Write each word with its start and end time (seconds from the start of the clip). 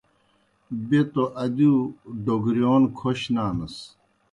بیْہ 0.87 1.01
توْ 1.11 1.23
ادِیؤ 1.43 1.75
ڈوگرِیون 2.25 2.83
کھوش 2.97 3.19
نانَس۔ 3.33 3.75